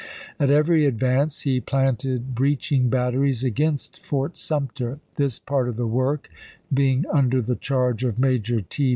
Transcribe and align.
At 0.39 0.49
every 0.49 0.87
advance 0.87 1.41
he 1.41 1.59
p 1.59 1.59
is." 1.59 1.63
planted 1.67 2.33
breaching 2.33 2.89
batteries 2.89 3.43
against 3.43 3.99
Fort 3.99 4.35
Sumter; 4.35 4.97
this 5.13 5.37
part 5.37 5.69
of 5.69 5.75
the 5.75 5.85
work 5.85 6.27
being 6.73 7.05
under 7.13 7.39
the 7.39 7.55
charge 7.55 8.03
of 8.03 8.17
Major 8.17 8.61
T. 8.61 8.89